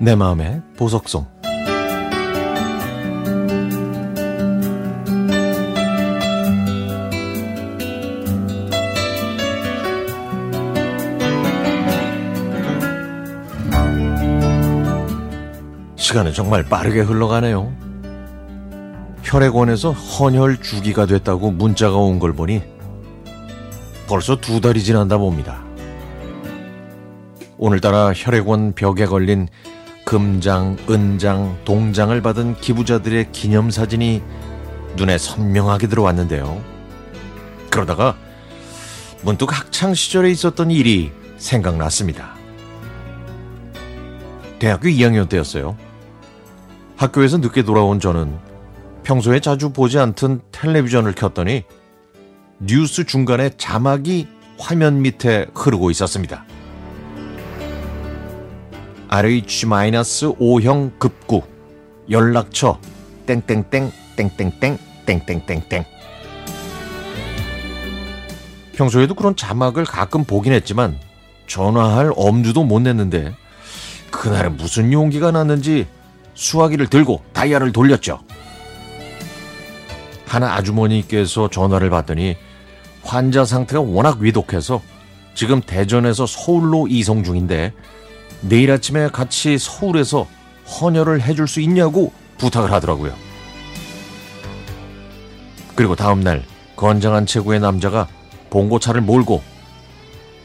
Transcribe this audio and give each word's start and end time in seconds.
내 0.00 0.14
마음의 0.14 0.62
보석송 0.78 1.26
시간은 15.96 16.32
정말 16.32 16.64
빠르게 16.64 17.00
흘러가네요. 17.00 17.72
혈액원에서 19.22 19.92
헌혈 19.92 20.60
주기가 20.60 21.06
됐다고 21.06 21.50
문자가 21.52 21.96
온 21.96 22.18
걸 22.18 22.32
보니 22.32 22.62
벌써 24.08 24.36
두 24.36 24.60
달이 24.60 24.82
지난다 24.82 25.18
봅니다. 25.18 25.62
오늘따라 27.58 28.12
혈액원 28.14 28.72
벽에 28.72 29.06
걸린 29.06 29.46
금장, 30.10 30.76
은장, 30.90 31.56
동장을 31.64 32.20
받은 32.20 32.56
기부자들의 32.56 33.30
기념사진이 33.30 34.20
눈에 34.96 35.16
선명하게 35.16 35.86
들어왔는데요. 35.86 36.60
그러다가 37.70 38.16
문득 39.22 39.56
학창 39.56 39.94
시절에 39.94 40.28
있었던 40.32 40.72
일이 40.72 41.12
생각났습니다. 41.36 42.34
대학교 44.58 44.88
2학년 44.88 45.28
때였어요. 45.28 45.76
학교에서 46.96 47.38
늦게 47.38 47.62
돌아온 47.62 48.00
저는 48.00 48.36
평소에 49.04 49.38
자주 49.38 49.70
보지 49.70 50.00
않던 50.00 50.40
텔레비전을 50.50 51.12
켰더니 51.12 51.62
뉴스 52.58 53.04
중간에 53.04 53.50
자막이 53.56 54.26
화면 54.58 55.02
밑에 55.02 55.46
흐르고 55.54 55.92
있었습니다. 55.92 56.49
RH-5형 59.10 60.98
급구. 61.00 61.42
연락처. 62.08 62.78
땡땡땡 63.26 63.92
땡땡땡 64.16 64.78
땡땡땡땡. 65.04 65.84
평소에도 68.72 69.14
그런 69.14 69.34
자막을 69.34 69.84
가끔 69.84 70.24
보긴 70.24 70.52
했지만 70.52 70.98
전화할 71.48 72.12
엄두도 72.16 72.62
못 72.64 72.80
냈는데 72.80 73.34
그날은 74.12 74.56
무슨 74.56 74.92
용기가 74.92 75.32
났는지 75.32 75.86
수화기를 76.34 76.86
들고 76.86 77.22
다이아를 77.32 77.72
돌렸죠. 77.72 78.20
하나 80.26 80.54
아주머니께서 80.54 81.50
전화를 81.50 81.90
받더니 81.90 82.36
환자 83.02 83.44
상태가 83.44 83.82
워낙 83.82 84.18
위독해서 84.20 84.80
지금 85.34 85.60
대전에서 85.60 86.26
서울로 86.26 86.86
이송 86.86 87.24
중인데 87.24 87.72
내일 88.42 88.70
아침에 88.70 89.08
같이 89.08 89.58
서울에서 89.58 90.26
헌혈을 90.80 91.22
해줄 91.22 91.48
수 91.48 91.60
있냐고 91.60 92.12
부탁을 92.38 92.72
하더라고요. 92.72 93.14
그리고 95.74 95.94
다음날 95.94 96.44
건장한 96.76 97.26
체구의 97.26 97.60
남자가 97.60 98.08
봉고차를 98.50 99.00
몰고 99.00 99.42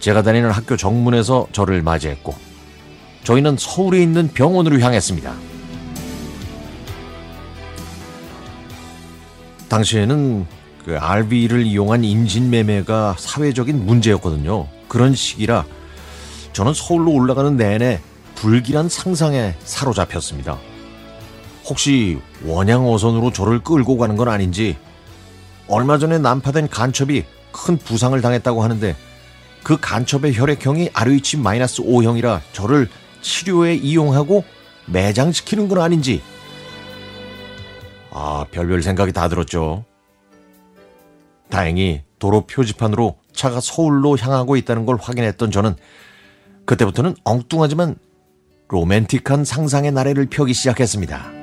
제가 0.00 0.22
다니는 0.22 0.50
학교 0.50 0.76
정문에서 0.76 1.46
저를 1.52 1.82
맞이했고 1.82 2.34
저희는 3.24 3.56
서울에 3.58 4.02
있는 4.02 4.28
병원으로 4.28 4.78
향했습니다. 4.80 5.34
당시에는 9.68 10.46
그 10.84 10.96
RV를 10.96 11.66
이용한 11.66 12.04
인신매매가 12.04 13.16
사회적인 13.18 13.84
문제였거든요. 13.84 14.68
그런 14.88 15.14
시기라 15.14 15.64
저는 16.56 16.72
서울로 16.72 17.12
올라가는 17.12 17.54
내내 17.54 18.00
불길한 18.34 18.88
상상에 18.88 19.54
사로잡혔습니다. 19.58 20.58
혹시 21.66 22.18
원양어선으로 22.46 23.30
저를 23.30 23.62
끌고 23.62 23.98
가는 23.98 24.16
건 24.16 24.28
아닌지 24.28 24.78
얼마 25.68 25.98
전에 25.98 26.16
난파된 26.16 26.68
간첩이 26.70 27.24
큰 27.52 27.76
부상을 27.76 28.18
당했다고 28.18 28.62
하는데 28.62 28.96
그 29.62 29.76
간첩의 29.78 30.34
혈액형이 30.34 30.88
RH-5형이라 30.94 32.40
저를 32.54 32.88
치료에 33.20 33.74
이용하고 33.74 34.42
매장시키는 34.86 35.68
건 35.68 35.82
아닌지 35.82 36.22
아 38.10 38.46
별별 38.50 38.82
생각이 38.82 39.12
다 39.12 39.28
들었죠. 39.28 39.84
다행히 41.50 42.02
도로 42.18 42.46
표지판으로 42.46 43.18
차가 43.34 43.60
서울로 43.60 44.16
향하고 44.16 44.56
있다는 44.56 44.86
걸 44.86 44.96
확인했던 44.98 45.50
저는 45.50 45.76
그때부터는 46.66 47.14
엉뚱하지만 47.24 47.96
로맨틱한 48.68 49.44
상상의 49.44 49.92
나래를 49.92 50.26
펴기 50.26 50.52
시작했습니다. 50.52 51.36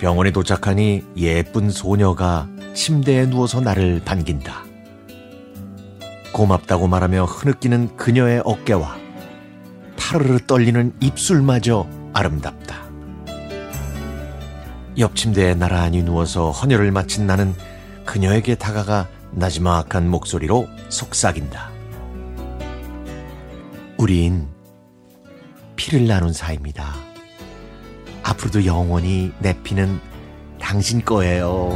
병원에 0.00 0.30
도착하니 0.30 1.04
예쁜 1.16 1.70
소녀가 1.70 2.48
침대에 2.74 3.26
누워서 3.26 3.60
나를 3.60 4.02
반긴다. 4.04 4.64
고맙다고 6.32 6.86
말하며 6.86 7.24
흐느끼는 7.24 7.96
그녀의 7.96 8.42
어깨와 8.44 8.96
파르르 9.96 10.38
떨리는 10.46 10.94
입술마저 11.00 11.86
아름답다. 12.12 12.86
옆 14.98 15.14
침대에 15.14 15.54
나란히 15.54 16.02
누워서 16.02 16.50
헌혈을 16.50 16.90
마친 16.90 17.26
나는 17.26 17.54
그녀에게 18.06 18.54
다가가 18.54 19.08
나지막한 19.32 20.08
목소리로 20.08 20.68
속삭인다. 20.88 21.75
우린 23.98 24.46
피를 25.76 26.06
나눈 26.06 26.32
사이입니다. 26.32 26.94
앞으로도 28.22 28.66
영원히 28.66 29.32
내 29.38 29.54
피는 29.62 30.00
당신 30.60 31.04
거예요. 31.04 31.70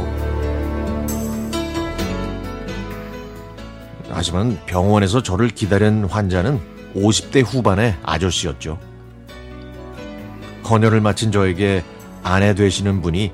하지만 4.09 4.59
병원에서 4.65 5.23
저를 5.23 5.49
기다린 5.49 6.05
환자는 6.05 6.59
50대 6.95 7.43
후반의 7.45 7.95
아저씨였죠. 8.03 8.77
헌혈을 10.69 11.01
마친 11.01 11.31
저에게 11.31 11.83
아내 12.21 12.53
되시는 12.53 13.01
분이 13.01 13.31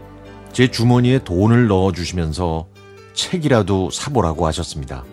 제 0.53 0.69
주머니에 0.69 1.19
돈을 1.19 1.67
넣어주시면서 1.67 2.67
책이라도 3.13 3.89
사보라고 3.89 4.45
하셨습니다. 4.47 5.03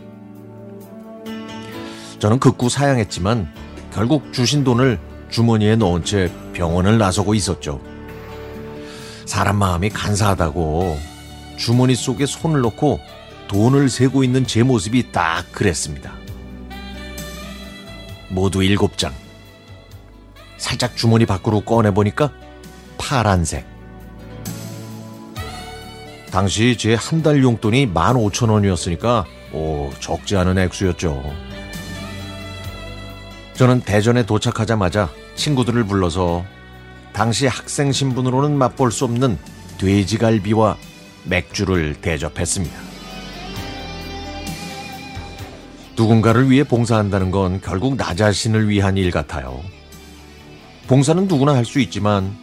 저는 2.19 2.39
극구 2.39 2.69
사양했지만 2.69 3.64
결국 3.95 4.33
주신 4.33 4.65
돈을 4.65 4.99
주머니에 5.31 5.77
넣은 5.77 6.05
채 6.05 6.29
병원을 6.53 6.99
나서고 6.99 7.35
있었죠. 7.35 7.81
사람 9.25 9.57
마음이 9.57 9.89
간사하다고 9.91 10.99
주머니 11.57 11.95
속에 11.95 12.27
손을 12.27 12.61
넣고 12.63 12.99
돈을 13.47 13.89
세고 13.89 14.25
있는 14.25 14.47
제 14.47 14.65
모습이 14.65 15.13
딱 15.13 15.45
그랬습니다. 15.53 16.13
모두 18.29 18.65
일곱 18.65 18.99
장. 18.99 19.15
살짝 20.57 20.97
주머니 20.97 21.25
밖으로 21.25 21.61
꺼내보니까 21.61 22.33
파란색. 22.99 23.65
당시 26.33 26.77
제 26.77 26.97
한 26.97 27.23
달 27.23 27.41
용돈이 27.45 27.93
15,000원이었으니까 27.95 29.25
오, 29.53 29.91
적지 30.01 30.37
않은 30.37 30.59
액수였죠. 30.59 31.23
저는 33.55 33.83
대전에 33.83 34.27
도착하자마자 34.27 35.11
친구들을 35.37 35.85
불러서 35.85 36.45
당시 37.13 37.47
학생 37.47 37.93
신분으로는 37.93 38.59
맛볼 38.59 38.91
수 38.91 39.05
없는 39.05 39.39
돼지갈비와 39.79 40.77
맥주를 41.25 41.95
대접했습니다. 42.01 42.77
누군가를 45.97 46.51
위해 46.51 46.65
봉사한다는 46.65 47.31
건 47.31 47.61
결국 47.61 47.97
나 47.97 48.15
자신을 48.15 48.69
위한 48.69 48.97
일 48.97 49.13
같아요. 49.13 49.63
봉사는 50.89 51.29
누구나 51.29 51.55
할 51.55 51.65
수 51.65 51.79
있지만 51.79 52.37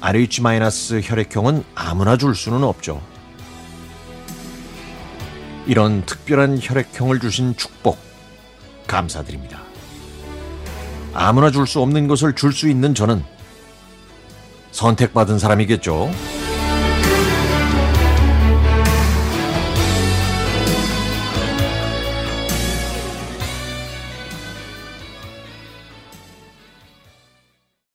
RH- 0.00 1.00
혈액형은 1.02 1.64
아무나 1.74 2.16
줄 2.16 2.34
수는 2.36 2.62
없죠. 2.62 3.02
이런 5.66 6.04
특별한 6.06 6.58
혈액형을 6.62 7.18
주신 7.20 7.56
축복 7.56 7.98
감사드립니다. 8.86 9.71
아무나 11.14 11.50
줄 11.50 11.66
수 11.66 11.80
없는 11.80 12.08
것을 12.08 12.34
줄 12.34 12.52
수 12.52 12.68
있는 12.68 12.94
저는 12.94 13.22
선택받은 14.72 15.38
사람이겠죠. 15.38 16.10